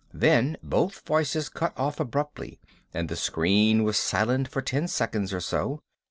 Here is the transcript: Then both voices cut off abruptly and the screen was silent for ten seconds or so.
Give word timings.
Then 0.15 0.57
both 0.63 1.03
voices 1.05 1.47
cut 1.47 1.73
off 1.77 1.99
abruptly 1.99 2.59
and 2.91 3.07
the 3.07 3.15
screen 3.15 3.83
was 3.83 3.97
silent 3.97 4.47
for 4.47 4.63
ten 4.63 4.87
seconds 4.87 5.31
or 5.31 5.41
so. 5.41 5.83